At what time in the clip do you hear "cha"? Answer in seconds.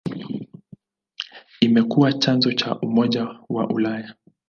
2.53-2.79